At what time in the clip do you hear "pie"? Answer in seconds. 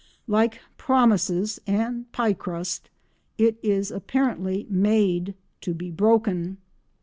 2.11-2.33